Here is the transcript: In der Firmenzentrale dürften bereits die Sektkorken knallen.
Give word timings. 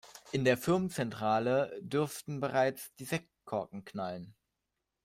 In 0.31 0.45
der 0.45 0.57
Firmenzentrale 0.57 1.77
dürften 1.79 2.39
bereits 2.39 2.91
die 2.95 3.05
Sektkorken 3.05 3.85
knallen. 3.85 4.33